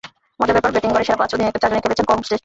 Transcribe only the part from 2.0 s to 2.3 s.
Colombo